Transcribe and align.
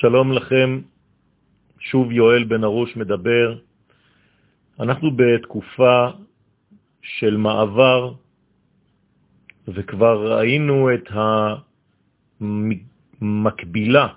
שלום 0.00 0.32
לכם, 0.32 0.80
שוב 1.78 2.12
יואל 2.12 2.44
בן 2.44 2.64
ארוש 2.64 2.96
מדבר. 2.96 3.58
אנחנו 4.80 5.10
בתקופה 5.16 6.08
של 7.02 7.36
מעבר, 7.36 8.12
וכבר 9.68 10.38
ראינו 10.38 10.94
את 10.94 11.08
המקבילה 13.20 14.08